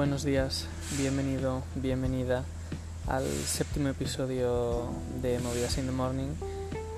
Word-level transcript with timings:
Buenos 0.00 0.24
días, 0.24 0.66
bienvenido, 0.96 1.62
bienvenida 1.74 2.42
al 3.06 3.26
séptimo 3.26 3.90
episodio 3.90 4.88
de 5.20 5.38
Movidas 5.40 5.76
in 5.76 5.84
the 5.84 5.92
Morning, 5.92 6.30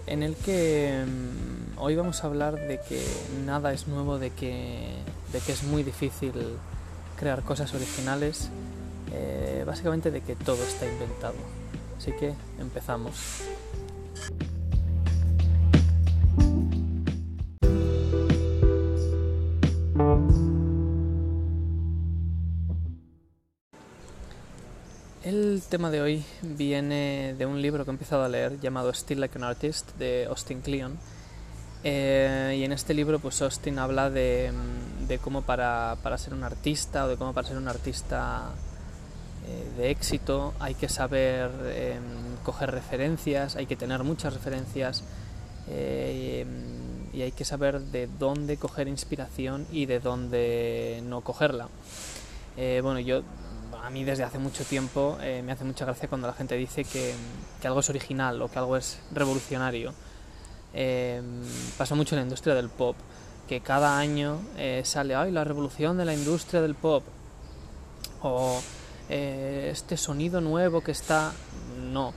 en 0.06 0.22
el 0.22 0.36
que 0.36 1.04
mm, 1.04 1.80
hoy 1.80 1.96
vamos 1.96 2.22
a 2.22 2.28
hablar 2.28 2.54
de 2.54 2.78
que 2.78 3.04
nada 3.44 3.72
es 3.72 3.88
nuevo, 3.88 4.20
de 4.20 4.30
que, 4.30 4.86
de 5.32 5.40
que 5.40 5.50
es 5.50 5.64
muy 5.64 5.82
difícil 5.82 6.32
crear 7.18 7.42
cosas 7.42 7.74
originales, 7.74 8.50
eh, 9.10 9.64
básicamente 9.66 10.12
de 10.12 10.20
que 10.20 10.36
todo 10.36 10.62
está 10.62 10.86
inventado. 10.86 11.34
Así 11.98 12.12
que 12.12 12.34
empezamos. 12.60 13.42
Tema 25.72 25.90
de 25.90 26.02
hoy 26.02 26.22
viene 26.42 27.34
de 27.38 27.46
un 27.46 27.62
libro 27.62 27.86
que 27.86 27.90
he 27.90 27.94
empezado 27.94 28.22
a 28.24 28.28
leer 28.28 28.60
llamado 28.60 28.92
Still 28.92 29.20
Like 29.20 29.38
an 29.38 29.44
Artist 29.44 29.96
de 29.96 30.26
Austin 30.28 30.60
Kleon. 30.60 30.98
Eh, 31.82 32.56
y 32.58 32.64
en 32.64 32.72
este 32.72 32.92
libro 32.92 33.20
pues 33.20 33.40
Austin 33.40 33.78
habla 33.78 34.10
de, 34.10 34.52
de 35.08 35.18
cómo 35.18 35.40
para, 35.40 35.96
para, 36.02 36.18
ser 36.18 36.34
un 36.34 36.44
artista 36.44 37.06
o 37.06 37.08
de 37.08 37.16
cómo 37.16 37.32
para 37.32 37.48
ser 37.48 37.56
un 37.56 37.68
artista 37.68 38.50
eh, 39.48 39.78
de 39.78 39.90
éxito 39.90 40.52
hay 40.60 40.74
que 40.74 40.90
saber 40.90 41.50
eh, 41.62 41.98
coger 42.44 42.70
referencias, 42.70 43.56
hay 43.56 43.64
que 43.64 43.76
tener 43.76 44.04
muchas 44.04 44.34
referencias 44.34 45.02
eh, 45.70 46.44
y 47.14 47.22
hay 47.22 47.32
que 47.32 47.46
saber 47.46 47.80
de 47.80 48.10
dónde 48.18 48.58
coger 48.58 48.88
inspiración 48.88 49.66
y 49.72 49.86
de 49.86 50.00
dónde 50.00 51.02
no 51.06 51.22
cogerla. 51.22 51.68
Eh, 52.56 52.80
bueno, 52.82 53.00
yo 53.00 53.22
a 53.82 53.90
mí 53.90 54.04
desde 54.04 54.22
hace 54.22 54.38
mucho 54.38 54.64
tiempo 54.64 55.18
eh, 55.20 55.42
me 55.44 55.52
hace 55.52 55.64
mucha 55.64 55.84
gracia 55.84 56.08
cuando 56.08 56.28
la 56.28 56.34
gente 56.34 56.54
dice 56.56 56.84
que, 56.84 57.14
que, 57.60 57.66
algo 57.66 57.80
es 57.80 57.90
original 57.90 58.40
o 58.40 58.48
que 58.48 58.58
algo 58.58 58.76
es 58.76 59.00
revolucionario. 59.12 59.92
Eh, 60.72 61.20
pasa 61.76 61.94
mucho 61.94 62.14
en 62.14 62.20
la 62.20 62.22
industria 62.22 62.54
del 62.54 62.68
pop, 62.68 62.96
que 63.48 63.60
cada 63.60 63.98
año 63.98 64.40
eh, 64.56 64.82
sale, 64.84 65.16
ay, 65.16 65.32
la 65.32 65.42
revolución 65.42 65.98
de 65.98 66.04
la 66.04 66.14
industria 66.14 66.62
del 66.62 66.76
pop, 66.76 67.02
o 68.22 68.62
eh, 69.08 69.68
este 69.72 69.96
sonido 69.96 70.40
nuevo 70.40 70.80
que 70.80 70.92
está... 70.92 71.32
No. 71.92 72.14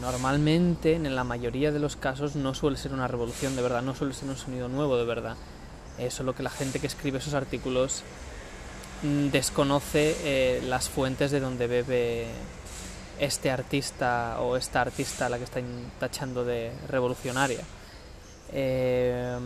normalmente, 0.00 0.94
en 0.94 1.14
la 1.14 1.24
mayoría 1.24 1.72
de 1.72 1.78
los 1.78 1.96
casos, 1.96 2.36
no 2.36 2.54
suele 2.54 2.76
ser 2.76 2.92
una 2.92 3.08
revolución 3.08 3.56
de 3.56 3.62
verdad, 3.62 3.82
no 3.82 3.94
suele 3.94 4.12
ser 4.12 4.28
un 4.28 4.36
sonido 4.36 4.68
nuevo 4.68 4.96
de 4.96 5.04
verdad. 5.04 5.36
Eso 5.98 6.22
es 6.22 6.26
lo 6.26 6.34
que 6.34 6.42
la 6.42 6.50
gente 6.50 6.80
que 6.80 6.86
escribe 6.86 7.18
esos 7.18 7.34
artículos 7.34 8.02
desconoce 9.02 10.16
eh, 10.24 10.62
las 10.66 10.88
fuentes 10.88 11.30
de 11.30 11.40
donde 11.40 11.66
bebe 11.66 12.26
este 13.18 13.50
artista 13.50 14.40
o 14.40 14.56
esta 14.56 14.80
artista 14.80 15.26
a 15.26 15.28
la 15.28 15.38
que 15.38 15.44
está 15.44 15.60
tachando 15.98 16.44
de 16.44 16.72
revolucionaria. 16.88 17.60
Eh, 18.52 19.38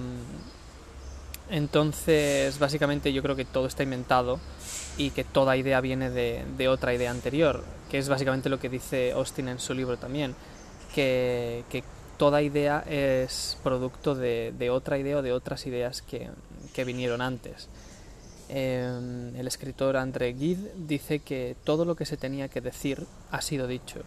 entonces, 1.51 2.59
básicamente 2.59 3.13
yo 3.13 3.23
creo 3.23 3.37
que 3.37 3.45
todo 3.45 3.67
está 3.67 3.83
inventado 3.83 4.41
y 4.97 5.11
que 5.11 5.25
toda 5.25 5.57
idea 5.57 5.81
viene 5.81 6.11
de, 6.11 6.45
de, 6.57 6.69
otra 6.69 6.95
idea 6.95 7.11
anterior, 7.11 7.65
que 7.91 7.99
es 7.99 8.09
básicamente 8.09 8.49
lo 8.49 8.59
que 8.59 8.69
dice 8.69 9.13
Austin 9.13 9.49
en 9.49 9.59
su 9.59 9.75
libro 9.75 9.99
también, 9.99 10.35
que, 10.95 11.65
que 11.69 11.85
toda 12.17 12.41
idea 12.43 12.83
es 12.89 13.59
producto 13.63 14.15
de, 14.15 14.55
de, 14.57 14.71
otra 14.71 14.99
idea 14.99 15.19
o 15.19 15.23
de 15.23 15.33
otras 15.33 15.67
ideas 15.67 16.01
que, 16.01 16.31
que 16.73 16.85
vinieron 16.85 17.21
antes. 17.21 17.69
Eh, 18.49 19.33
el 19.37 19.47
escritor 19.47 19.97
André 19.97 20.35
Gide 20.35 20.73
dice 20.77 21.21
que 21.21 21.57
todo 21.65 21.85
lo 21.85 21.97
que 21.97 22.07
se 22.07 22.17
tenía 22.17 22.49
que 22.49 22.61
decir 22.61 23.07
ha 23.31 23.41
sido 23.41 23.67
dicho, 23.67 24.03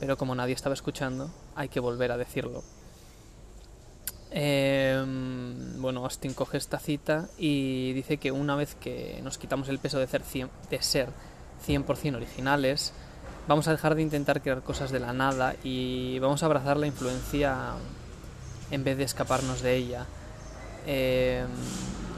pero 0.00 0.16
como 0.16 0.34
nadie 0.34 0.54
estaba 0.54 0.74
escuchando, 0.74 1.30
hay 1.54 1.68
que 1.68 1.80
volver 1.80 2.12
a 2.12 2.16
decirlo. 2.16 2.62
Eh, 4.34 5.04
bueno, 5.76 6.04
Austin 6.04 6.32
coge 6.32 6.56
esta 6.56 6.78
cita 6.78 7.28
y 7.36 7.92
dice 7.92 8.16
que 8.16 8.32
una 8.32 8.56
vez 8.56 8.74
que 8.74 9.20
nos 9.22 9.36
quitamos 9.36 9.68
el 9.68 9.78
peso 9.78 9.98
de 9.98 10.06
ser, 10.06 10.22
100, 10.22 10.48
de 10.70 10.82
ser 10.82 11.08
100% 11.66 12.16
originales, 12.16 12.94
vamos 13.46 13.68
a 13.68 13.72
dejar 13.72 13.94
de 13.94 14.02
intentar 14.02 14.40
crear 14.40 14.62
cosas 14.62 14.90
de 14.90 15.00
la 15.00 15.12
nada 15.12 15.54
y 15.62 16.18
vamos 16.18 16.42
a 16.42 16.46
abrazar 16.46 16.78
la 16.78 16.86
influencia 16.86 17.74
en 18.70 18.84
vez 18.84 18.96
de 18.96 19.04
escaparnos 19.04 19.60
de 19.60 19.76
ella. 19.76 20.06
Eh, 20.86 21.44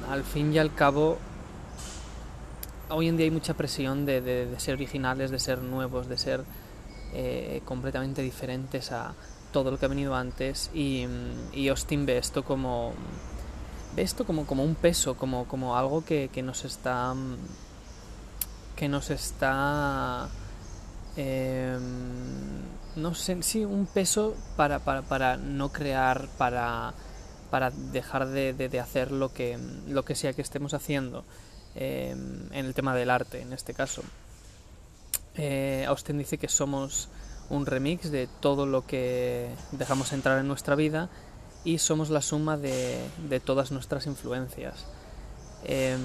al 0.08 0.22
fin 0.22 0.52
y 0.52 0.58
al 0.58 0.72
cabo, 0.72 1.18
hoy 2.90 3.08
en 3.08 3.16
día 3.16 3.24
hay 3.24 3.30
mucha 3.30 3.54
presión 3.54 4.06
de, 4.06 4.20
de, 4.20 4.60
ser 4.60 4.74
originales, 4.74 5.30
de 5.30 5.38
ser 5.38 5.58
nuevos, 5.58 6.08
de 6.08 6.18
ser 6.18 6.44
eh, 7.12 7.62
completamente 7.64 8.22
diferentes 8.22 8.92
a 8.92 9.14
todo 9.52 9.70
lo 9.70 9.78
que 9.78 9.86
ha 9.86 9.88
venido 9.88 10.14
antes. 10.14 10.70
Y, 10.74 11.06
y 11.52 11.68
Austin 11.68 12.06
ve 12.06 12.18
esto 12.18 12.44
como 12.44 12.92
ve 13.94 14.02
esto 14.02 14.26
como, 14.26 14.46
como 14.46 14.64
un 14.64 14.74
peso, 14.74 15.16
como, 15.16 15.46
como 15.46 15.76
algo 15.76 16.04
que, 16.04 16.28
que, 16.32 16.42
nos 16.42 16.64
está 16.64 17.14
que 18.74 18.88
nos 18.88 19.10
está 19.10 20.28
eh, 21.16 21.78
no 22.96 23.14
sé, 23.14 23.40
sí, 23.42 23.64
un 23.64 23.86
peso 23.86 24.34
para, 24.56 24.80
para, 24.80 25.02
para 25.02 25.36
no 25.36 25.70
crear, 25.70 26.28
para, 26.38 26.92
para 27.50 27.70
dejar 27.70 28.26
de, 28.26 28.52
de, 28.52 28.68
de 28.68 28.80
hacer 28.80 29.12
lo 29.12 29.32
que, 29.32 29.58
lo 29.88 30.04
que 30.04 30.14
sea 30.16 30.32
que 30.32 30.42
estemos 30.42 30.74
haciendo 30.74 31.24
eh, 31.74 32.10
en 32.10 32.66
el 32.66 32.74
tema 32.74 32.94
del 32.94 33.10
arte, 33.10 33.40
en 33.40 33.52
este 33.52 33.74
caso. 33.74 34.02
Eh, 35.36 35.84
Austin 35.88 36.18
dice 36.18 36.38
que 36.38 36.48
somos 36.48 37.08
un 37.50 37.66
remix 37.66 38.10
de 38.10 38.28
todo 38.40 38.66
lo 38.66 38.86
que 38.86 39.50
dejamos 39.72 40.12
entrar 40.12 40.38
en 40.38 40.48
nuestra 40.48 40.76
vida 40.76 41.10
y 41.64 41.78
somos 41.78 42.10
la 42.10 42.22
suma 42.22 42.56
de, 42.56 43.08
todas 43.44 43.72
nuestras 43.72 44.06
influencias. 44.06 44.86
Eh, 45.64 45.96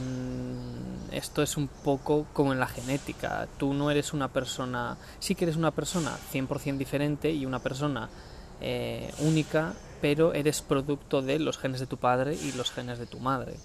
esto 1.12 1.42
es 1.42 1.58
un 1.58 1.68
poco 1.68 2.26
como 2.34 2.54
en 2.54 2.60
la 2.60 2.68
genética. 2.68 3.48
Tú 3.58 3.74
no 3.74 3.92
eres 3.92 4.14
una 4.14 4.30
persona, 4.30 4.98
sí 5.20 5.36
que 5.36 5.46
eres 5.46 5.58
una 5.58 5.72
persona 5.72 6.18
100% 6.32 6.78
diferente 6.78 7.32
y 7.32 7.46
una 7.46 7.60
persona 7.60 8.10
eh, 8.62 9.12
única, 9.20 9.74
pero 10.02 10.34
eres 10.34 10.62
producto 10.62 11.22
de 11.22 11.40
los 11.40 11.58
genes 11.58 11.80
de 11.80 11.88
tu 11.88 11.98
padre 11.98 12.36
y 12.36 12.54
los 12.54 12.72
genes 12.72 13.00
de 13.00 13.06
tu 13.06 13.20
madre. 13.20 13.58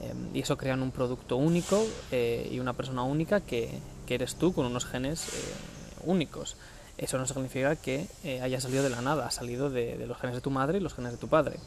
Eh, 0.00 0.12
y 0.34 0.40
eso 0.40 0.56
crean 0.56 0.82
un 0.82 0.90
producto 0.90 1.36
único 1.36 1.84
eh, 2.10 2.48
y 2.50 2.58
una 2.58 2.72
persona 2.72 3.02
única 3.02 3.40
que, 3.40 3.70
que, 4.06 4.14
eres 4.16 4.34
tú 4.34 4.52
con 4.52 4.66
unos 4.66 4.84
genes 4.84 5.28
eh, 5.28 5.32
únicos. 6.04 6.56
Eso 6.98 7.18
no 7.18 7.26
significa 7.26 7.76
que 7.76 8.06
eh, 8.22 8.40
haya 8.40 8.60
salido 8.60 8.82
de 8.82 8.90
la 8.90 9.00
nada, 9.00 9.26
ha 9.26 9.30
salido 9.30 9.70
de, 9.70 10.04
los 10.06 10.18
genes 10.18 10.36
de 10.36 10.40
tu 10.40 10.50
madre 10.50 10.78
y 10.78 10.80
los 10.80 10.94
genes 10.94 11.12
de 11.12 11.18
tu 11.18 11.28
padre. 11.28 11.58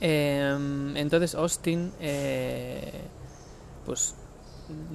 entonces 0.00 1.34
Austin 1.34 1.90
pues 3.86 4.14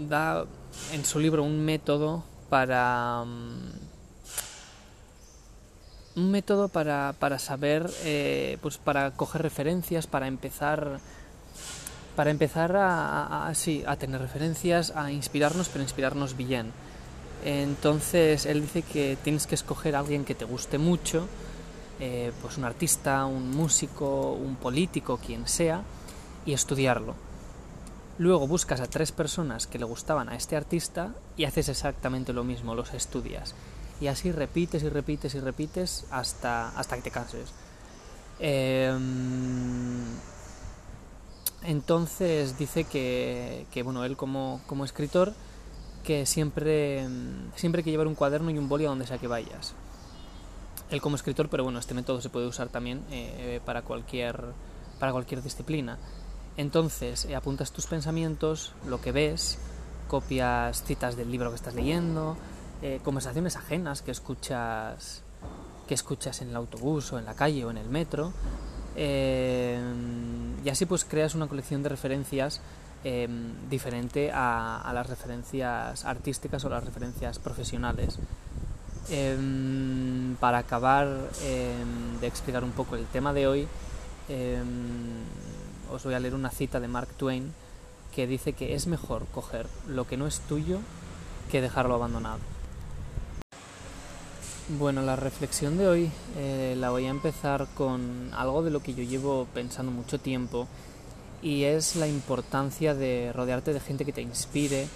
da 0.10 0.46
en 0.92 1.06
su 1.06 1.20
libro 1.20 1.44
un 1.44 1.66
método 1.66 2.24
para 2.50 3.24
um, 3.24 3.58
un 6.16 6.30
método 6.30 6.68
para, 6.68 7.16
para 7.18 7.40
saber 7.40 7.90
pues 8.62 8.78
para 8.78 9.12
coger 9.12 9.42
referencias 9.42 10.06
para 10.06 10.28
empezar 10.28 11.00
para 12.22 12.30
empezar 12.30 12.78
a, 12.78 13.52
sí, 13.56 13.84
a 13.88 13.96
tener 13.96 14.22
referencias, 14.22 14.94
a 14.96 15.12
inspirarnos, 15.12 15.70
pero 15.70 15.82
inspirarnos 15.82 16.38
bien. 16.38 16.72
Entonces 17.44 18.46
él 18.46 18.62
dice 18.62 18.84
que 18.84 19.18
tienes 19.24 19.48
que 19.48 19.56
escoger 19.56 19.96
a 19.96 20.02
alguien 20.02 20.24
que 20.24 20.36
te 20.36 20.46
guste 20.46 20.78
mucho, 20.78 21.28
eh, 22.00 22.32
pues 22.40 22.60
un 22.60 22.66
artista, 22.66 23.26
un 23.26 23.50
músico, 23.50 24.34
un 24.34 24.56
político, 24.58 25.18
quien 25.18 25.48
sea, 25.48 25.82
y 26.46 26.54
estudiarlo. 26.54 27.16
Luego 28.20 28.46
buscas 28.46 28.82
a 28.82 28.86
tres 28.86 29.12
personas 29.12 29.66
que 29.66 29.80
le 29.80 29.86
gustaban 29.86 30.30
a 30.30 30.36
este 30.36 30.56
artista 30.56 31.16
y 31.38 31.46
haces 31.46 31.70
exactamente 31.70 32.34
lo 32.34 32.44
mismo, 32.44 32.76
los 32.76 32.94
estudias. 32.94 33.56
Y 34.00 34.10
así 34.10 34.32
repites 34.32 34.84
y 34.84 34.90
repites 34.90 35.34
y 35.34 35.40
repites 35.40 36.06
hasta, 36.12 36.70
hasta 36.78 36.98
que 36.98 37.02
te 37.02 37.10
canses. 37.10 37.50
Eh, 38.40 38.96
entonces 41.64 42.58
dice 42.58 42.84
que, 42.86 43.66
que 43.72 43.84
bueno, 43.84 44.04
él 44.04 44.18
como, 44.18 44.62
como, 44.68 44.86
escritor, 44.86 45.34
que 46.04 46.26
siempre, 46.26 47.08
siempre 47.56 47.80
hay 47.80 47.84
que 47.84 47.92
llevar 47.92 48.08
un 48.08 48.16
cuaderno 48.16 48.50
y 48.50 48.58
un 48.58 48.68
boli 48.68 48.86
a 48.86 48.90
donde 48.90 49.06
sea 49.06 49.18
que 49.18 49.28
vayas. 49.28 49.74
Él 50.90 51.02
como 51.02 51.16
escritor, 51.16 51.50
pero 51.50 51.64
bueno, 51.64 51.80
este 51.80 51.94
método 51.94 52.20
se 52.22 52.30
puede 52.30 52.48
usar 52.48 52.70
también 52.70 53.04
eh, 53.12 53.62
para, 53.66 53.84
cualquier, 53.84 54.44
para 55.00 55.12
cualquier 55.12 55.42
disciplina. 55.42 55.98
Entonces, 56.58 57.26
eh, 57.26 57.36
apuntas 57.36 57.72
tus 57.72 57.88
pensamientos, 57.88 58.74
lo 58.88 59.00
que 59.00 59.12
ves, 59.12 59.58
copias 60.08 60.84
citas 60.84 61.16
del 61.16 61.32
libro 61.32 61.50
que 61.50 61.56
estás 61.56 61.76
leyendo, 61.76 62.36
eh, 62.82 63.00
conversaciones 63.04 63.56
ajenas 63.56 64.02
que 64.02 64.12
escuchas, 64.12 65.24
que 65.88 65.94
escuchas 65.94 66.42
en 66.42 66.50
el 66.50 66.56
autobús 66.56 67.14
o 67.14 67.20
en 67.20 67.26
la 67.26 67.36
calle 67.36 67.64
o 67.64 67.72
en 67.72 67.78
el 67.78 67.88
metro, 67.88 68.34
eh, 68.96 69.80
y 70.64 70.70
así 70.70 70.86
pues 70.86 71.06
creas 71.06 71.36
una 71.36 71.48
colección 71.48 71.84
de 71.84 71.90
referencias 71.90 72.62
em, 73.04 73.54
diferente 73.70 74.32
a, 74.34 74.92
las 74.94 75.08
referencias 75.08 76.06
artísticas 76.06 76.64
o 76.66 76.70
las 76.70 76.84
referencias 76.84 77.40
profesionales. 77.40 78.20
Em, 79.10 80.36
para 80.40 80.60
acabar 80.60 81.08
de 81.42 82.28
explicar 82.28 82.64
un 82.64 82.72
poco 82.72 82.96
el 82.96 83.06
tema 83.08 83.34
de 83.34 83.48
hoy, 83.48 83.68
os 85.92 86.04
voy 86.04 86.14
a 86.14 86.20
leer 86.20 86.36
una 86.36 86.50
cita 86.50 86.80
de 86.80 86.88
Mark 86.88 87.10
Twain 87.18 87.52
que 88.14 88.28
dice 88.28 88.54
que 88.54 88.76
es 88.76 88.88
mejor 88.88 89.26
coger 89.28 89.68
lo 89.88 90.06
que 90.06 90.18
no 90.18 90.28
es 90.28 90.40
tuyo 90.42 90.80
que 91.50 91.62
dejarlo 91.62 91.96
abandonado. 91.96 92.40
Bueno, 94.78 95.02
la 95.02 95.18
reflexión 95.18 95.78
de 95.78 95.86
hoy 95.86 96.12
eh, 96.38 96.76
la 96.78 96.92
voy 96.92 97.06
a 97.06 97.10
empezar 97.10 97.68
con 97.76 98.32
algo 98.34 98.64
de 98.64 98.72
lo 98.72 98.80
que 98.82 98.94
yo 98.94 99.04
llevo 99.04 99.46
pensando 99.54 99.92
mucho 99.92 100.18
tiempo 100.18 100.66
y 101.42 101.64
es 101.64 101.98
la 101.98 102.08
importancia 102.08 102.94
de 102.94 103.34
rodearte 103.34 103.74
de 103.74 103.82
gente 103.82 104.06
que 104.06 104.14
te 104.14 104.22
inspire, 104.22 104.88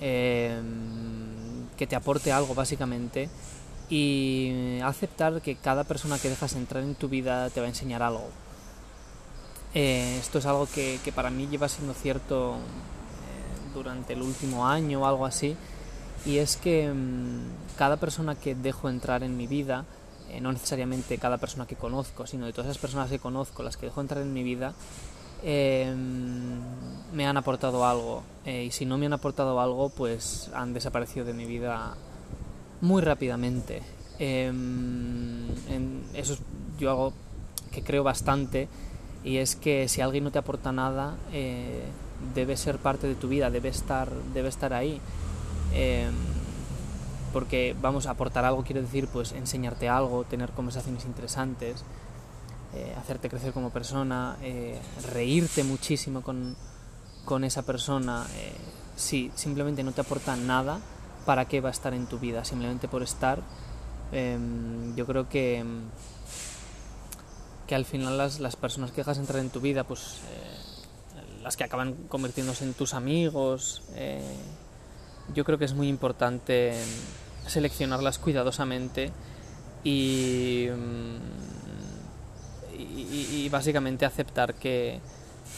em, 0.00 1.68
que 1.76 1.86
te 1.86 1.94
aporte 1.94 2.32
algo 2.32 2.54
básicamente 2.54 3.28
y 3.90 4.80
aceptar 4.82 5.42
que 5.42 5.56
cada 5.56 5.84
persona 5.84 6.18
que 6.18 6.30
dejas 6.30 6.54
entrar 6.54 6.82
en 6.82 6.94
tu 6.94 7.08
vida 7.08 7.50
te 7.50 7.60
va 7.60 7.66
a 7.66 7.68
enseñar 7.68 8.02
algo. 8.02 8.30
Eh, 9.74 10.16
esto 10.18 10.38
es 10.38 10.46
algo 10.46 10.66
que, 10.74 10.98
para 11.14 11.28
mí 11.28 11.46
lleva 11.48 11.68
siendo 11.68 11.92
cierto 11.92 12.54
eh, 12.54 13.74
durante 13.74 14.14
el 14.14 14.22
último 14.22 14.66
año 14.66 15.02
o 15.02 15.06
algo 15.06 15.26
así 15.26 15.54
y 16.24 16.38
es 16.38 16.56
que 16.56 16.92
mm, 16.92 17.76
cada 17.76 17.96
persona 17.96 18.34
que 18.34 18.54
dejo 18.54 18.88
entrar 18.88 19.22
en 19.22 19.36
mi 19.36 19.46
vida, 19.46 19.84
eh, 20.30 20.40
no 20.40 20.52
necesariamente 20.52 21.18
cada 21.18 21.38
persona 21.38 21.66
que 21.66 21.76
conozco, 21.76 22.26
sino 22.26 22.46
de 22.46 22.52
todas 22.52 22.70
esas 22.70 22.80
personas 22.80 23.10
que 23.10 23.18
conozco, 23.18 23.62
las 23.62 23.76
que 23.76 23.86
dejo 23.86 24.00
entrar 24.00 24.22
en 24.22 24.32
mi 24.32 24.42
vida, 24.42 24.74
em, 25.42 26.60
me 27.12 27.26
han 27.26 27.36
aportado 27.36 27.86
algo. 27.86 28.22
Eh, 28.44 28.64
y 28.64 28.70
si 28.70 28.86
no 28.86 28.98
me 28.98 29.06
han 29.06 29.12
aportado 29.12 29.60
algo, 29.60 29.90
pues 29.90 30.50
han 30.54 30.72
desaparecido 30.72 31.24
de 31.24 31.32
mi 31.32 31.44
vida 31.44 31.94
muy 32.80 33.02
rápidamente. 33.02 33.82
Em, 34.18 35.48
eso 36.14 36.34
es 36.34 36.40
yo 36.78 36.90
algo 36.90 37.12
que 37.70 37.82
creo 37.82 38.02
bastante 38.02 38.68
y 39.24 39.38
es 39.38 39.56
que 39.56 39.88
si 39.88 40.00
alguien 40.00 40.24
no 40.24 40.30
te 40.30 40.38
aporta 40.38 40.72
nada, 40.72 41.16
eh, 41.32 41.82
debe 42.34 42.56
ser 42.56 42.78
parte 42.78 43.06
de 43.06 43.14
tu 43.14 43.28
vida, 43.28 43.50
debe 43.50 43.68
estar, 43.68 44.10
debe 44.32 44.48
estar 44.48 44.72
ahí. 44.72 45.00
Em, 45.72 46.14
porque 47.32 47.76
vamos 47.80 48.06
a 48.06 48.12
aportar 48.12 48.44
algo, 48.44 48.64
quiero 48.64 48.80
decir, 48.80 49.08
pues 49.08 49.32
enseñarte 49.32 49.88
algo, 49.88 50.24
tener 50.24 50.52
conversaciones 50.52 51.04
interesantes, 51.04 51.84
eh, 52.74 52.94
hacerte 52.98 53.28
crecer 53.28 53.52
como 53.52 53.70
persona, 53.70 54.36
eh, 54.42 54.80
reírte 55.12 55.62
muchísimo 55.62 56.22
con, 56.22 56.56
con 57.24 57.44
esa 57.44 57.62
persona. 57.62 58.26
Eh, 58.36 58.52
si 58.96 59.30
simplemente 59.34 59.82
no 59.82 59.92
te 59.92 60.00
aporta 60.00 60.34
nada, 60.36 60.80
¿para 61.26 61.44
qué 61.44 61.60
va 61.60 61.68
a 61.68 61.72
estar 61.72 61.92
en 61.94 62.06
tu 62.06 62.18
vida? 62.18 62.44
Simplemente 62.44 62.88
por 62.88 63.02
estar. 63.02 63.40
Em, 64.12 64.94
yo 64.96 65.04
creo 65.04 65.28
que, 65.28 65.64
que 67.66 67.74
al 67.74 67.84
final 67.84 68.16
las, 68.16 68.40
las 68.40 68.56
personas 68.56 68.92
que 68.92 69.02
dejas 69.02 69.18
entrar 69.18 69.40
en 69.40 69.50
tu 69.50 69.60
vida, 69.60 69.84
pues 69.84 70.20
las 71.42 71.56
que 71.56 71.64
acaban 71.64 71.94
convirtiéndose 72.08 72.64
en 72.64 72.74
tus 72.74 72.94
amigos, 72.94 73.82
yo 75.34 75.44
creo 75.44 75.58
que 75.58 75.64
es 75.64 75.74
muy 75.74 75.88
importante 75.88 76.74
seleccionarlas 77.46 78.18
cuidadosamente 78.18 79.12
y, 79.84 80.68
mm, 80.70 81.16
y, 82.78 83.48
básicamente 83.48 84.04
aceptar 84.04 84.54
que, 84.54 85.00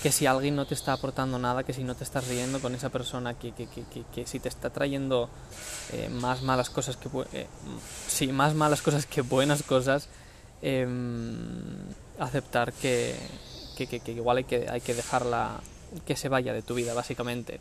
que, 0.03 0.13
si 0.13 0.27
alguien 0.27 0.55
no 0.55 0.67
te 0.67 0.75
está 0.75 0.93
aportando 0.93 1.39
nada, 1.39 1.65
que 1.65 1.73
si 1.73 1.83
no 1.83 1.95
te 1.95 2.05
estás 2.05 2.29
riendo 2.29 2.61
con 2.61 2.75
esa 2.75 2.91
persona, 2.91 3.35
que, 3.35 3.53
que, 3.53 3.67
que 3.67 4.27
si 4.27 4.39
te 4.39 4.49
está 4.49 4.71
trayendo 4.71 5.31
eh, 5.93 6.11
más 6.11 6.43
malas 6.43 6.69
cosas 6.69 6.97
que 6.97 7.09
eh, 7.33 7.47
sí, 8.07 8.29
más 8.29 8.55
malas 8.55 8.83
cosas 8.83 9.07
que 9.07 9.23
buenas 9.23 9.63
cosas, 9.63 10.09
em, 10.61 11.89
aceptar 12.19 12.73
que, 12.75 13.17
que, 13.77 14.13
igual 14.13 14.39
hay 14.39 14.45
que, 14.45 14.69
hay 14.69 14.81
que 14.81 14.95
dejarla 14.95 15.61
que 16.07 16.17
se 16.17 16.29
vaya 16.29 16.53
de 16.53 16.63
tu 16.63 16.75
vida, 16.75 16.93
básicamente. 16.95 17.61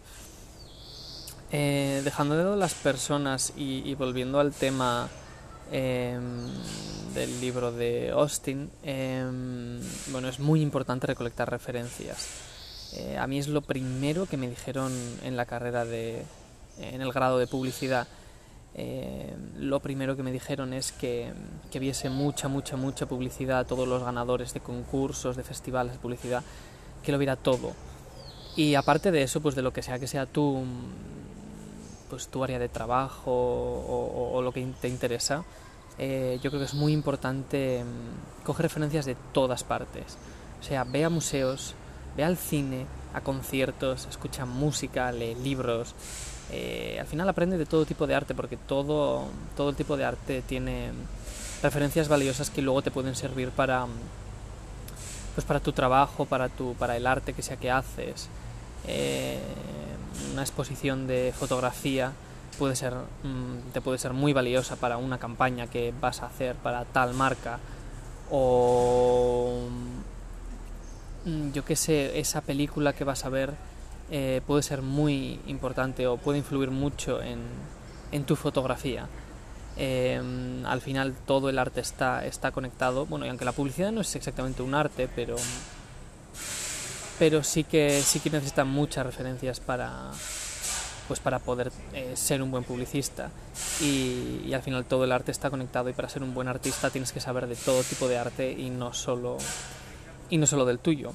Eh, 1.49 2.01
dejando 2.03 2.35
de 2.35 2.43
lado 2.43 2.55
las 2.57 2.73
personas 2.73 3.53
y, 3.55 3.95
volviendo 3.95 4.39
al 4.39 4.51
tema 4.51 5.07
em, 5.71 6.21
del 7.13 7.39
libro 7.39 7.71
de 7.71 8.11
Austin, 8.11 8.69
em, 8.83 9.79
bueno, 10.11 10.27
es 10.27 10.39
muy 10.39 10.61
importante 10.61 11.07
recolectar 11.07 11.49
referencias. 11.49 12.27
Eh, 12.93 13.17
a 13.17 13.27
mí 13.27 13.39
es 13.39 13.47
lo 13.47 13.61
primero 13.61 14.25
que 14.25 14.35
me 14.35 14.49
dijeron 14.49 14.91
en 15.23 15.37
la 15.37 15.45
carrera 15.45 15.85
de, 15.85 16.25
en 16.79 17.01
el 17.01 17.13
grado 17.13 17.37
de 17.37 17.47
publicidad. 17.47 18.07
Eh, 18.75 19.33
lo 19.57 19.79
primero 19.79 20.15
que 20.17 20.23
me 20.23 20.31
dijeron 20.31 20.73
es 20.73 20.91
que, 20.91 21.31
que, 21.71 21.79
viese 21.79 22.09
mucha, 22.09 22.49
mucha, 22.49 22.75
mucha 22.75 23.05
publicidad, 23.05 23.65
todos 23.65 23.87
los 23.87 24.03
ganadores 24.03 24.53
de 24.53 24.59
concursos, 24.59 25.37
de 25.37 25.43
festivales 25.43 25.93
de 25.93 25.99
publicidad, 25.99 26.43
que 27.03 27.11
lo 27.13 27.17
viera 27.17 27.37
todo. 27.37 27.71
Y 28.57 28.75
aparte 28.75 29.11
de 29.11 29.23
eso, 29.23 29.39
pues 29.41 29.55
de 29.55 29.61
lo 29.61 29.71
que 29.71 29.81
sea 29.81 29.97
que 29.99 30.07
sea 30.07 30.25
tú, 30.25 30.63
pues 32.09 32.27
tu 32.27 32.43
área 32.43 32.59
de 32.59 32.69
trabajo 32.69 33.31
o, 33.31 34.41
lo 34.41 34.51
que 34.51 34.65
te 34.79 34.87
interesa, 34.87 35.43
eh, 35.97 36.39
yo 36.41 36.49
creo 36.49 36.59
que 36.61 36.65
es 36.65 36.73
muy 36.73 36.93
importante 36.93 37.83
mm, 37.83 38.45
coger 38.45 38.63
referencias 38.63 39.05
de 39.05 39.15
todas 39.33 39.63
partes. 39.63 40.17
O 40.59 40.63
sea, 40.63 40.83
ve 40.83 41.03
a 41.03 41.09
museos, 41.09 41.73
ve 42.15 42.23
al 42.23 42.37
cine, 42.37 42.85
a 43.13 43.21
conciertos, 43.21 44.07
escucha 44.09 44.45
música, 44.45 45.11
lee 45.11 45.35
libros. 45.35 45.95
Eh, 46.51 46.97
al 46.99 47.07
final 47.07 47.27
aprende 47.27 47.57
de 47.57 47.65
todo 47.65 47.85
tipo 47.85 48.07
de 48.07 48.15
arte 48.15 48.33
porque 48.33 48.57
todo, 48.57 49.25
todo 49.55 49.69
el 49.69 49.75
tipo 49.75 49.97
de 49.97 50.05
arte 50.05 50.41
tiene 50.41 50.91
referencias 51.61 52.07
valiosas 52.07 52.49
que 52.49 52.61
luego 52.61 52.81
te 52.81 52.91
pueden 52.91 53.15
servir 53.15 53.49
para, 53.49 53.85
mm, 53.85 53.89
pues 55.35 55.45
para 55.45 55.59
tu 55.59 55.71
trabajo, 55.71 56.25
para, 56.25 56.49
tu, 56.49 56.73
para 56.75 56.95
el 56.95 57.05
arte 57.07 57.33
que 57.33 57.41
sea 57.41 57.57
que 57.57 57.71
haces. 57.71 58.29
Eh, 58.87 59.39
una 60.33 60.41
exposición 60.41 61.07
de 61.07 61.33
fotografía 61.37 62.13
puede 62.57 62.75
ser, 62.75 62.93
mm, 62.93 63.71
te 63.73 63.81
puede 63.81 63.97
ser 63.97 64.13
muy 64.13 64.33
valiosa 64.33 64.75
para 64.75 64.97
una 64.97 65.19
campaña 65.19 65.67
que 65.67 65.93
vas 65.99 66.21
a 66.21 66.27
hacer 66.27 66.55
para 66.55 66.85
tal 66.85 67.13
marca 67.13 67.59
o 68.29 69.67
mm, 71.25 71.51
yo 71.51 71.65
qué 71.65 71.75
sé, 71.75 72.19
esa 72.19 72.41
película 72.41 72.93
que 72.93 73.03
vas 73.03 73.25
a 73.25 73.29
ver 73.29 73.53
eh, 74.09 74.41
puede 74.47 74.63
ser 74.63 74.81
muy 74.81 75.39
importante 75.47 76.07
o 76.07 76.17
puede 76.17 76.39
influir 76.39 76.71
mucho 76.71 77.21
en, 77.21 77.39
en 78.11 78.23
tu 78.23 78.35
fotografía. 78.35 79.07
Em, 79.79 80.65
al 80.65 80.81
final 80.81 81.13
todo 81.25 81.49
el 81.49 81.59
arte 81.59 81.81
está, 81.81 82.25
está 82.25 82.51
conectado. 82.51 83.05
Bueno, 83.05 83.25
y 83.25 83.29
aunque 83.29 83.45
la 83.45 83.51
publicidad 83.51 83.91
no 83.91 84.01
es 84.01 84.15
exactamente 84.15 84.63
un 84.63 84.73
arte, 84.73 85.07
pero 85.13 85.35
pero 87.19 87.43
sí 87.43 87.63
que 87.63 88.01
sí 88.01 88.19
que 88.19 88.29
necesitan 88.29 88.67
muchas 88.67 89.05
referencias 89.05 89.59
para 89.59 90.11
pues 91.07 91.19
para 91.19 91.39
poder 91.39 91.71
eh, 91.93 92.13
ser 92.15 92.41
un 92.41 92.51
buen 92.51 92.63
publicista. 92.63 93.31
Y, 93.81 94.53
al 94.53 94.61
final 94.61 94.85
todo 94.85 95.05
el 95.05 95.11
arte 95.11 95.31
está 95.31 95.49
conectado 95.49 95.89
y 95.89 95.93
para 95.93 96.09
ser 96.09 96.21
un 96.21 96.33
buen 96.33 96.47
artista 96.47 96.89
tienes 96.89 97.11
que 97.11 97.19
saber 97.19 97.47
de 97.47 97.55
todo 97.55 97.81
tipo 97.83 98.07
de 98.07 98.17
arte 98.17 98.51
y 98.51 98.69
no 98.69 98.93
solo 98.93 99.37
y 100.29 100.37
no 100.37 100.45
solo 100.45 100.65
del 100.65 100.79
tuyo. 100.79 101.13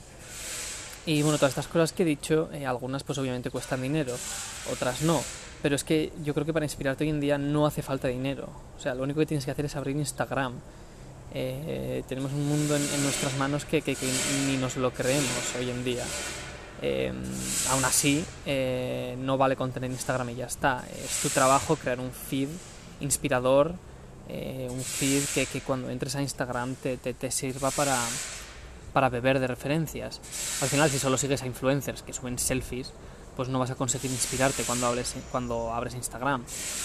Y 1.05 1.23
bueno 1.23 1.37
todas 1.37 1.51
estas 1.51 1.69
cosas 1.69 1.93
que 1.93 2.05
he 2.05 2.07
dicho 2.07 2.49
eh, 2.53 2.67
algunas 2.67 3.03
pues 3.03 3.19
obviamente 3.19 3.51
cuestan 3.51 3.83
dinero 3.83 4.15
otras 4.73 5.03
no. 5.03 5.21
Pero 5.61 5.77
es 5.77 5.85
que 5.85 6.13
yo 6.25 6.35
creo 6.35 6.47
que 6.47 6.53
para 6.53 6.65
inspirarte 6.65 7.05
hoy 7.05 7.11
en 7.11 7.21
día 7.21 7.39
no 7.39 7.67
hace 7.67 7.83
falta 7.83 8.09
dinero. 8.09 8.49
O 8.79 8.81
sea 8.81 8.95
lo 8.95 9.03
único 9.03 9.21
que 9.21 9.27
tienes 9.27 9.45
que 9.45 9.51
hacer 9.51 9.67
es 9.67 9.77
abrir 9.77 9.97
Instagram 9.97 10.55
eh, 11.35 12.03
tenemos 12.09 12.33
un 12.33 12.47
mundo 12.47 12.77
en, 12.77 13.03
nuestras 13.03 13.37
manos 13.39 13.65
que, 13.65 13.83
ni 14.47 14.57
nos 14.57 14.77
lo 14.77 14.93
creemos 14.93 15.55
hoy 15.59 15.71
en 15.71 15.85
día. 15.85 16.05
Eh, 16.83 17.13
aún 17.71 17.85
así, 17.85 18.25
eh, 18.45 19.17
no 19.19 19.39
vale 19.39 19.57
contener 19.57 19.91
Instagram 19.91 20.31
y 20.31 20.35
ya 20.37 20.47
está. 20.47 20.85
Es 21.05 21.21
tu 21.23 21.29
trabajo 21.29 21.77
crear 21.77 22.01
un 22.01 22.13
feed 22.13 22.49
inspirador, 23.01 23.75
un 24.29 24.83
feed 24.83 25.25
que, 25.35 25.61
cuando 25.61 25.91
entres 25.91 26.17
a 26.17 26.23
Instagram 26.23 26.75
te, 26.77 26.97
te, 26.97 27.31
sirva 27.31 27.71
para, 27.71 27.99
para 28.93 29.09
beber 29.09 29.41
de 29.41 29.47
referencias. 29.47 30.21
Al 30.63 30.69
final, 30.69 30.91
si 30.91 30.99
solo 30.99 31.19
sigues 31.19 31.43
a 31.43 31.47
influencers 31.47 32.03
que 32.03 32.13
suben 32.13 32.39
selfies, 32.39 32.93
pues 33.37 33.49
no 33.49 33.59
vas 33.59 33.71
a 33.71 33.75
conseguir 33.75 34.11
inspirarte 34.11 34.63
cuando, 34.65 34.87
hables, 34.87 35.15
cuando 35.31 35.73
abres 35.73 35.95
Instagram. 35.95 36.43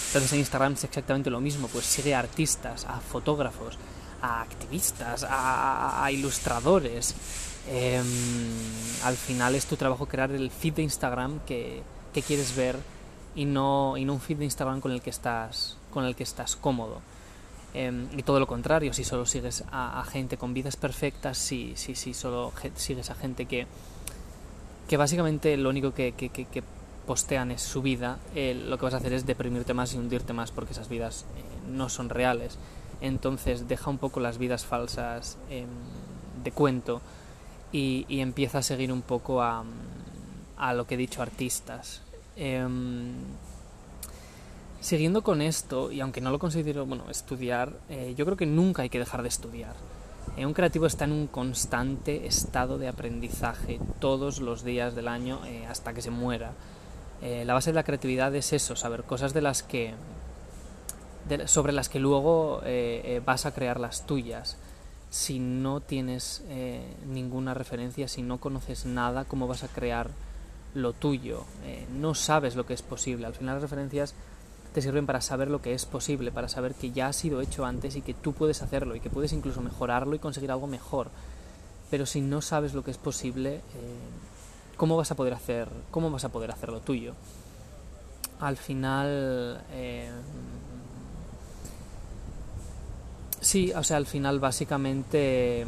Entonces 0.07 0.33
en 0.33 0.39
Instagram 0.39 0.73
es 0.73 0.83
exactamente 0.83 1.29
lo 1.29 1.39
mismo, 1.39 1.67
pues 1.67 1.85
sigue 1.85 2.15
a 2.15 2.19
artistas, 2.19 2.85
a 2.85 2.99
fotógrafos, 2.99 3.77
a 4.21 4.41
activistas, 4.41 5.25
a, 5.29 6.09
ilustradores. 6.11 7.15
Em, 7.69 8.05
al 9.03 9.15
final 9.15 9.55
es 9.55 9.65
tu 9.65 9.75
trabajo 9.75 10.05
crear 10.05 10.31
el 10.31 10.51
feed 10.51 10.75
de 10.75 10.83
Instagram 10.83 11.39
que, 11.45 11.83
quieres 12.25 12.55
ver 12.55 12.77
y 13.35 13.45
no, 13.45 13.95
y 13.95 14.03
no 14.03 14.13
un 14.13 14.19
feed 14.19 14.37
de 14.37 14.45
Instagram 14.45 14.81
con 14.81 14.91
el 14.91 15.03
que 15.03 15.11
estás, 15.11 15.77
con 15.91 16.03
el 16.05 16.15
que 16.15 16.23
estás 16.23 16.55
cómodo. 16.55 16.99
Em, 17.73 18.07
y 18.17 18.23
todo 18.23 18.39
lo 18.39 18.47
contrario, 18.47 18.91
si 18.93 19.03
solo 19.03 19.25
sigues 19.25 19.63
a, 19.71 20.03
gente 20.09 20.37
con 20.37 20.53
vidas 20.53 20.77
perfectas, 20.77 21.37
si, 21.37 21.73
si, 21.75 21.93
si 21.93 22.15
solo 22.15 22.51
sigues 22.75 23.11
a 23.11 23.15
gente 23.15 23.45
que, 23.45 23.67
que 24.87 24.97
básicamente 24.97 25.57
lo 25.57 25.69
único 25.69 25.93
que, 25.93 26.13
postean 27.05 27.51
es 27.51 27.61
su 27.61 27.81
vida, 27.81 28.19
lo 28.35 28.77
que 28.77 28.83
vas 28.83 28.93
a 28.93 28.97
hacer 28.97 29.13
es 29.13 29.25
deprimirte 29.25 29.73
más 29.73 29.93
y 29.93 29.97
hundirte 29.97 30.33
más 30.33 30.51
porque 30.51 30.73
esas 30.73 30.89
vidas 30.89 31.25
no 31.69 31.87
son 31.87 32.09
reales. 32.09 32.57
Entonces 33.01 33.67
deja 33.67 33.89
un 33.89 33.97
poco 33.97 34.19
las 34.19 34.37
vidas 34.37 34.65
falsas 34.65 35.37
em, 35.49 35.67
de 36.43 36.51
cuento 36.51 37.01
y, 37.71 38.05
empieza 38.09 38.59
a 38.59 38.63
seguir 38.63 38.91
un 38.91 39.01
poco 39.01 39.41
a, 39.41 39.63
lo 40.73 40.87
que 40.87 40.95
he 40.95 40.97
dicho, 40.97 41.21
artistas. 41.21 42.01
Em, 42.35 43.13
siguiendo 44.79 45.21
con 45.21 45.41
esto, 45.41 45.91
y 45.91 46.01
aunque 46.01 46.21
no 46.21 46.31
lo 46.31 46.39
considero, 46.39 46.85
bueno, 46.85 47.09
estudiar, 47.09 47.73
eh, 47.89 48.13
yo 48.17 48.25
creo 48.25 48.37
que 48.37 48.45
nunca 48.45 48.83
hay 48.83 48.89
que 48.89 48.99
dejar 48.99 49.21
de 49.21 49.29
estudiar. 49.29 49.73
Eh, 50.35 50.45
un 50.45 50.53
creativo 50.53 50.85
está 50.85 51.05
en 51.05 51.11
un 51.11 51.27
constante 51.27 52.27
estado 52.27 52.77
de 52.77 52.87
aprendizaje 52.87 53.79
todos 53.99 54.39
los 54.39 54.63
días 54.63 54.95
del 54.95 55.07
año 55.07 55.39
eh, 55.45 55.65
hasta 55.67 55.93
que 55.93 56.01
se 56.01 56.11
muera. 56.11 56.53
la 57.21 57.55
base 57.55 57.71
de 57.71 57.75
la 57.75 57.83
creatividad 57.83 58.35
es 58.35 58.53
eso, 58.53 58.75
saber 58.75 59.03
cosas 59.03 59.33
de 59.33 59.41
las 59.41 59.63
que 59.63 59.95
sobre 61.45 61.73
las 61.73 61.89
que 61.89 61.99
luego 61.99 62.61
vas 63.25 63.45
a 63.45 63.53
crear 63.53 63.79
las 63.79 64.05
tuyas. 64.05 64.57
Si 65.09 65.39
no 65.39 65.79
tienes 65.79 66.43
ninguna 67.07 67.53
referencia, 67.53 68.07
si 68.07 68.21
no 68.21 68.39
conoces 68.39 68.85
nada, 68.85 69.25
¿cómo 69.25 69.47
vas 69.47 69.63
a 69.63 69.67
crear 69.67 70.09
lo 70.77 70.93
tuyo, 70.93 71.43
eh, 71.65 71.85
no 71.91 72.15
sabes 72.15 72.55
lo 72.55 72.65
que 72.65 72.73
es 72.73 72.81
posible. 72.81 73.25
Al 73.25 73.33
final 73.33 73.55
las 73.55 73.63
referencias 73.63 74.13
te 74.73 74.81
sirven 74.81 75.05
para 75.05 75.21
saber 75.21 75.49
lo 75.49 75.61
que 75.61 75.73
es 75.73 75.85
posible, 75.85 76.31
para 76.31 76.49
saber 76.49 76.75
que 76.75 76.91
ya 76.91 77.07
ha 77.07 77.13
sido 77.13 77.41
hecho 77.41 77.65
antes 77.65 77.95
y 77.95 78.01
que 78.01 78.13
tú 78.13 78.33
puedes 78.33 78.61
hacerlo 78.61 78.95
y 78.95 78.99
que 78.99 79.09
puedes 79.09 79.33
incluso 79.33 79.61
mejorarlo 79.61 80.15
y 80.15 80.19
conseguir 80.19 80.51
algo 80.51 80.67
mejor. 80.67 81.09
Pero 81.89 82.05
si 82.05 82.21
no 82.21 82.41
sabes 82.41 82.73
lo 82.73 82.83
que 82.83 82.91
es 82.91 82.97
posible, 82.97 83.55
eh, 83.55 83.61
¿cómo 84.75 84.97
vas 84.97 85.11
a 85.11 85.15
poder 85.15 85.33
hacer, 85.33 85.67
cómo 85.89 86.11
vas 86.11 86.25
a 86.25 86.29
poder 86.29 86.51
hacer 86.51 86.69
lo 86.69 86.79
tuyo? 86.79 87.13
Al 88.39 88.57
final, 88.57 89.63
eh, 89.71 90.11
sí, 93.41 93.71
o 93.73 93.83
sea, 93.83 93.97
al 93.97 94.05
final 94.05 94.39
básicamente, 94.39 95.65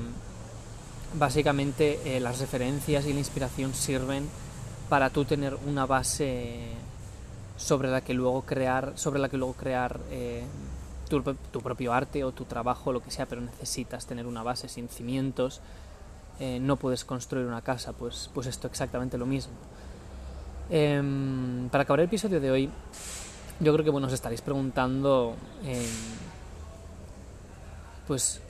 básicamente 1.13 2.19
las 2.19 2.39
referencias 2.39 3.05
y 3.05 3.13
la 3.13 3.19
inspiración 3.19 3.73
sirven 3.73 4.27
para 4.89 5.11
tú 5.11 5.23
tener 5.25 5.55
una 5.67 5.85
base 5.85 6.73
sobre 7.59 7.89
la 7.89 8.01
que 8.01 8.13
luego 8.13 8.41
crear, 8.43 8.93
sobre 8.95 9.19
la 9.19 9.29
que 9.29 9.37
luego 9.37 9.53
crear 9.53 9.99
eh, 10.09 10.43
tu, 11.09 11.21
propio 11.61 11.93
arte 11.93 12.23
o 12.23 12.31
tu 12.31 12.45
trabajo, 12.45 12.93
lo 12.93 13.01
que 13.01 13.11
sea, 13.11 13.25
pero 13.25 13.41
necesitas 13.41 14.05
tener 14.07 14.25
una 14.25 14.43
base 14.43 14.69
sin 14.69 14.87
cimientos. 14.87 15.59
Eh, 16.39 16.59
no 16.61 16.77
puedes 16.77 17.03
construir 17.03 17.45
una 17.45 17.61
casa, 17.61 17.91
pues, 17.91 18.29
pues 18.33 18.47
esto 18.47 18.67
exactamente 18.67 19.17
lo 19.17 19.25
mismo. 19.25 19.53
Em, 20.69 21.67
para 21.69 21.83
acabar 21.83 21.99
el 21.99 22.05
episodio 22.05 22.39
de 22.39 22.49
hoy, 22.49 22.69
yo 23.59 23.73
creo 23.73 23.83
que 23.83 23.91
bueno, 23.91 24.07
os 24.07 24.13
estaréis 24.13 24.41
preguntando, 24.41 25.35
em, 25.65 25.85
pues 28.09 28.41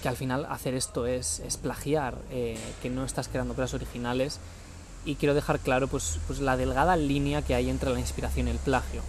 que 0.00 0.08
al 0.08 0.16
final 0.16 0.46
hacer 0.48 0.74
esto 0.74 1.04
es, 1.04 1.40
es 1.40 1.56
plagiar, 1.56 2.14
eh, 2.30 2.56
que 2.80 2.88
no 2.88 3.04
estás 3.04 3.26
creando 3.26 3.54
cosas 3.54 3.74
originales 3.74 4.38
y 5.04 5.16
quiero 5.16 5.34
dejar 5.34 5.58
claro 5.58 5.88
pues, 5.88 6.20
pues 6.28 6.38
la 6.38 6.56
delgada 6.56 6.96
línea 6.96 7.42
que 7.42 7.56
hay 7.56 7.68
entre 7.68 7.90
la 7.90 7.98
inspiración 7.98 8.46
y 8.46 8.52
el 8.52 8.58
plagio. 8.58 9.02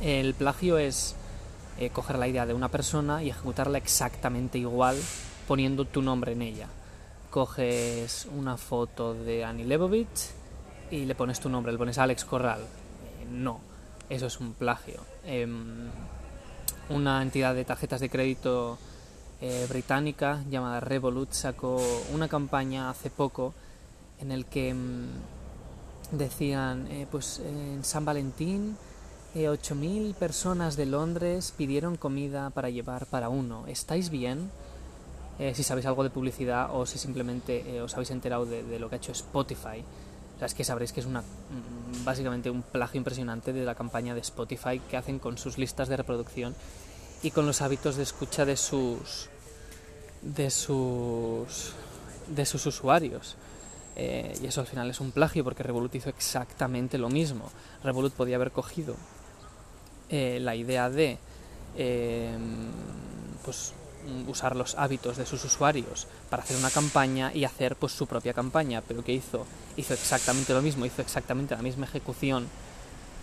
El 0.00 0.34
plagio 0.34 0.78
es 0.78 1.14
eh, 1.78 1.90
coger 1.90 2.18
la 2.18 2.26
idea 2.26 2.44
de 2.44 2.54
una 2.54 2.70
persona 2.70 3.22
y 3.22 3.30
ejecutarla 3.30 3.78
exactamente 3.78 4.58
igual 4.58 4.96
poniendo 5.46 5.84
tu 5.84 6.02
nombre 6.02 6.32
en 6.32 6.42
ella. 6.42 6.66
Coges 7.30 8.26
una 8.36 8.56
foto 8.56 9.14
de 9.14 9.44
Annie 9.44 9.64
Leibovitz 9.64 10.32
y 10.90 11.04
le 11.04 11.14
pones 11.14 11.38
tu 11.38 11.48
nombre, 11.48 11.70
le 11.70 11.78
pones 11.78 11.98
Alex 11.98 12.24
Corral. 12.24 12.62
Eh, 12.62 13.26
no, 13.30 13.60
eso 14.10 14.26
es 14.26 14.40
un 14.40 14.54
plagio. 14.54 15.04
Em, 15.24 15.88
una 16.88 17.22
entidad 17.22 17.54
de 17.54 17.64
tarjetas 17.64 18.00
de 18.00 18.10
crédito 18.10 18.76
eh, 19.44 19.66
británica 19.68 20.42
llamada 20.48 20.80
Revolut 20.80 21.32
sacó 21.32 21.78
una 22.14 22.28
campaña 22.28 22.88
hace 22.88 23.10
poco 23.10 23.52
en 24.20 24.32
el 24.32 24.46
que 24.46 24.72
mm, 24.72 26.16
decían, 26.16 26.86
eh, 26.90 27.06
pues 27.10 27.40
en 27.40 27.84
San 27.84 28.06
Valentín, 28.06 28.76
eh, 29.34 29.50
8.000 29.50 30.14
personas 30.14 30.76
de 30.76 30.86
Londres 30.86 31.52
pidieron 31.56 31.96
comida 31.96 32.50
para 32.50 32.70
llevar 32.70 33.04
para 33.06 33.28
uno. 33.28 33.66
¿Estáis 33.66 34.08
bien? 34.08 34.50
Eh, 35.38 35.52
si 35.54 35.62
sabéis 35.62 35.86
algo 35.86 36.04
de 36.04 36.10
publicidad 36.10 36.70
o 36.72 36.86
si 36.86 36.98
simplemente 36.98 37.76
eh, 37.76 37.82
os 37.82 37.92
habéis 37.94 38.12
enterado 38.12 38.46
de, 38.46 38.78
lo 38.78 38.88
que 38.88 38.94
ha 38.94 38.98
hecho 38.98 39.12
Spotify. 39.12 39.84
O 40.40 40.54
que 40.54 40.64
sabréis 40.64 40.92
que 40.92 41.00
es 41.00 41.06
una 41.06 41.20
mm, 41.20 42.04
básicamente 42.04 42.48
un 42.48 42.62
plagio 42.62 42.98
impresionante 42.98 43.52
de 43.52 43.64
la 43.64 43.74
campaña 43.74 44.14
de 44.14 44.20
Spotify 44.20 44.80
que 44.88 44.96
hacen 44.96 45.18
con 45.18 45.36
sus 45.36 45.58
listas 45.58 45.88
de 45.88 45.96
reproducción 45.96 46.54
y 47.22 47.30
con 47.30 47.46
los 47.46 47.62
hábitos 47.62 47.96
de 47.96 48.02
escucha 48.02 48.44
de 48.44 48.56
sus 48.56 49.30
de 50.24 50.50
sus 50.50 51.74
de 52.28 52.46
sus 52.46 52.66
usuarios. 52.66 53.36
Eh, 53.96 54.36
y 54.42 54.46
eso 54.46 54.60
al 54.60 54.66
final 54.66 54.90
es 54.90 54.98
un 55.00 55.12
plagio 55.12 55.44
porque 55.44 55.62
Revolut 55.62 55.94
hizo 55.94 56.08
exactamente 56.08 56.98
lo 56.98 57.08
mismo. 57.08 57.50
Revolut 57.82 58.12
podía 58.12 58.36
haber 58.36 58.50
cogido 58.50 58.96
eh, 60.08 60.38
la 60.40 60.56
idea 60.56 60.90
de 60.90 61.18
eh, 61.76 62.36
pues, 63.44 63.72
usar 64.26 64.56
los 64.56 64.74
hábitos 64.76 65.16
de 65.16 65.26
sus 65.26 65.44
usuarios 65.44 66.08
para 66.28 66.42
hacer 66.42 66.56
una 66.56 66.70
campaña 66.70 67.32
y 67.32 67.44
hacer 67.44 67.76
pues, 67.76 67.92
su 67.92 68.06
propia 68.06 68.32
campaña, 68.32 68.82
pero 68.86 69.04
¿qué 69.04 69.12
hizo? 69.12 69.46
Hizo 69.76 69.94
exactamente 69.94 70.52
lo 70.52 70.62
mismo, 70.62 70.86
hizo 70.86 71.02
exactamente 71.02 71.54
la 71.54 71.62
misma 71.62 71.86
ejecución 71.86 72.48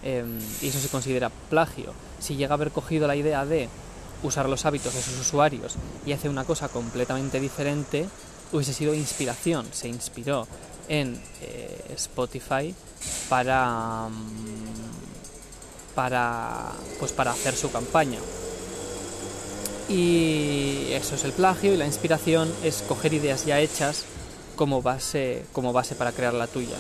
y 0.03 0.67
eso 0.67 0.79
se 0.79 0.89
considera 0.89 1.29
plagio. 1.51 1.93
Si 2.19 2.35
llega 2.35 2.53
a 2.53 2.55
haber 2.55 2.71
cogido 2.71 3.05
la 3.05 3.15
idea 3.15 3.45
de 3.45 3.69
usar 4.23 4.49
los 4.49 4.65
hábitos 4.65 4.93
de 4.93 5.01
sus 5.01 5.19
usuarios 5.19 5.75
y 6.05 6.13
hace 6.13 6.29
una 6.29 6.43
cosa 6.43 6.69
completamente 6.69 7.39
diferente, 7.39 8.07
hubiese 8.51 8.73
sido 8.73 8.93
inspiración, 8.93 9.65
se 9.71 9.87
inspiró 9.87 10.47
en 10.87 11.19
eh, 11.41 11.93
Spotify 11.95 12.73
para, 13.29 14.07
mm, 14.09 15.95
para, 15.95 16.71
pues 16.99 17.11
para 17.11 17.31
hacer 17.31 17.55
su 17.55 17.71
campaña. 17.71 18.19
Y 19.89 20.87
eso 20.91 21.15
es 21.15 21.23
el 21.23 21.33
plagio 21.33 21.73
y 21.73 21.77
la 21.77 21.85
inspiración 21.85 22.51
es 22.63 22.83
coger 22.87 23.13
ideas 23.13 23.45
ya 23.45 23.59
hechas 23.59 24.05
como 24.55 24.81
base, 24.81 25.45
como 25.51 25.73
base 25.73 25.95
para 25.95 26.11
crear 26.11 26.33
la 26.33 26.47
tuya. 26.47 26.77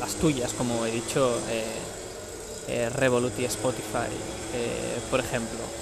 Las 0.00 0.14
tuyas, 0.14 0.52
como 0.52 0.84
he 0.84 0.90
dicho, 0.90 1.38
eh, 1.48 1.64
eh, 2.68 2.90
Revolut 2.90 3.38
y 3.38 3.44
Spotify, 3.44 4.10
por 5.10 5.20
ejemplo. 5.20 5.81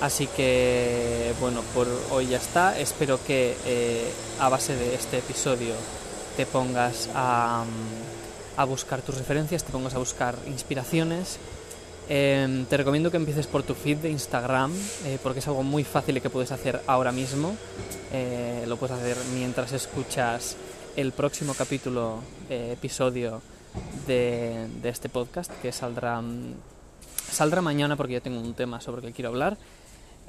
Así 0.00 0.28
que 0.28 1.32
bueno, 1.40 1.62
por 1.74 1.88
hoy 2.12 2.28
ya 2.28 2.36
está. 2.36 2.78
Espero 2.78 3.18
que 3.24 3.56
eh, 3.66 4.08
a 4.38 4.48
base 4.48 4.76
de 4.76 4.94
este 4.94 5.18
episodio 5.18 5.74
te 6.36 6.46
pongas 6.46 7.08
a, 7.14 7.64
buscar 8.68 9.02
tus 9.02 9.18
referencias, 9.18 9.64
te 9.64 9.72
pongas 9.72 9.94
a 9.94 9.98
buscar 9.98 10.36
inspiraciones. 10.46 11.38
Em, 12.08 12.64
te 12.66 12.76
recomiendo 12.76 13.10
que 13.10 13.16
empieces 13.16 13.46
por 13.48 13.64
tu 13.64 13.74
feed 13.74 13.98
de 13.98 14.10
Instagram 14.10 14.72
eh, 15.04 15.18
porque 15.22 15.40
es 15.40 15.48
algo 15.48 15.62
muy 15.62 15.84
fácil 15.84 16.22
que 16.22 16.30
puedes 16.30 16.52
hacer 16.52 16.80
ahora 16.86 17.10
mismo. 17.10 17.56
Eh, 18.12 18.64
lo 18.68 18.76
puedes 18.76 18.96
hacer 18.96 19.16
mientras 19.34 19.72
escuchas 19.72 20.56
el 20.94 21.10
próximo 21.10 21.54
capítulo, 21.54 22.20
episodio 22.48 23.42
de, 24.06 24.68
de, 24.80 24.88
este 24.88 25.08
podcast 25.08 25.50
que 25.60 25.70
saldrá, 25.70 26.20
saldrá 27.30 27.62
mañana 27.62 27.94
porque 27.94 28.14
yo 28.14 28.22
tengo 28.22 28.40
un 28.40 28.54
tema 28.54 28.80
sobre 28.80 29.00
el 29.02 29.08
que 29.08 29.12
quiero 29.12 29.28
hablar. 29.30 29.56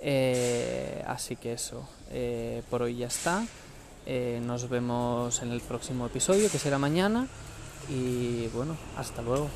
Eh, 0.01 1.03
así 1.07 1.35
que 1.35 1.53
eso, 1.53 1.87
eh, 2.11 2.63
por 2.69 2.81
hoy 2.81 2.97
ya 2.97 3.07
está. 3.07 3.45
Eh, 4.05 4.41
nos 4.43 4.69
vemos 4.69 5.41
en 5.41 5.51
el 5.51 5.61
próximo 5.61 6.05
episodio, 6.05 6.49
que 6.49 6.57
será 6.57 6.77
mañana. 6.77 7.27
Y 7.89 8.47
bueno, 8.47 8.75
hasta 8.97 9.21
luego. 9.21 9.49